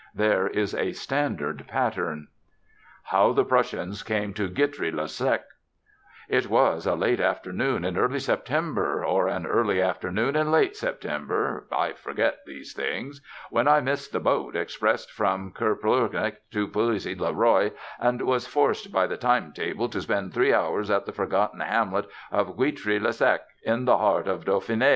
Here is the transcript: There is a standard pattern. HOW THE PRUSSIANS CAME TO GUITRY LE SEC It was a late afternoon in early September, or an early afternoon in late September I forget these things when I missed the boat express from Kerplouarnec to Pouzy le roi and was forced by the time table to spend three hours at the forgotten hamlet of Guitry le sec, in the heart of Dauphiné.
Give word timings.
There 0.15 0.47
is 0.47 0.73
a 0.73 0.93
standard 0.93 1.67
pattern. 1.67 2.29
HOW 3.03 3.33
THE 3.33 3.45
PRUSSIANS 3.45 4.01
CAME 4.01 4.33
TO 4.33 4.47
GUITRY 4.47 4.89
LE 4.91 5.07
SEC 5.07 5.45
It 6.27 6.49
was 6.49 6.87
a 6.87 6.95
late 6.95 7.19
afternoon 7.19 7.85
in 7.85 7.95
early 7.95 8.17
September, 8.17 9.05
or 9.05 9.27
an 9.27 9.45
early 9.45 9.79
afternoon 9.79 10.35
in 10.35 10.49
late 10.51 10.75
September 10.75 11.67
I 11.71 11.93
forget 11.93 12.39
these 12.47 12.73
things 12.73 13.21
when 13.51 13.67
I 13.67 13.79
missed 13.79 14.11
the 14.11 14.19
boat 14.19 14.55
express 14.55 15.05
from 15.05 15.51
Kerplouarnec 15.51 16.49
to 16.49 16.67
Pouzy 16.67 17.13
le 17.13 17.31
roi 17.31 17.69
and 17.99 18.23
was 18.23 18.47
forced 18.47 18.91
by 18.91 19.05
the 19.05 19.17
time 19.17 19.51
table 19.53 19.87
to 19.89 20.01
spend 20.01 20.33
three 20.33 20.51
hours 20.51 20.89
at 20.89 21.05
the 21.05 21.11
forgotten 21.13 21.59
hamlet 21.59 22.07
of 22.31 22.57
Guitry 22.57 22.99
le 22.99 23.13
sec, 23.13 23.41
in 23.61 23.85
the 23.85 23.99
heart 23.99 24.27
of 24.27 24.45
Dauphiné. 24.45 24.89